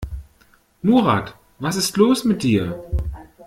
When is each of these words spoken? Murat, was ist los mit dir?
Murat, 0.81 1.35
was 1.59 1.75
ist 1.75 1.95
los 1.95 2.23
mit 2.25 2.41
dir? 2.41 2.83